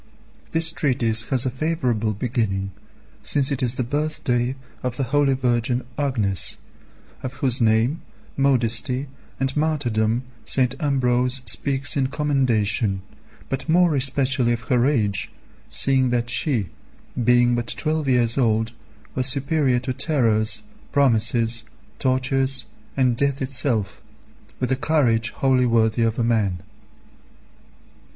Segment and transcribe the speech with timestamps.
[0.49, 2.71] This treatise has a favourable beginning,
[3.21, 6.57] since it is the birthday of the holy Virgin Agnes,
[7.21, 8.01] of whose name,
[8.35, 9.05] modesty,
[9.39, 10.73] and martyrdom St.
[10.79, 13.03] Ambrose speaks in commendation,
[13.47, 15.29] but more especially of her age,
[15.69, 16.69] seeing that she,
[17.23, 18.71] being but twelve years old,
[19.13, 21.63] was superior to terrors, promises,
[21.99, 22.65] tortures,
[22.97, 24.01] and death itself,
[24.59, 26.63] with a courage wholly worthy of a man.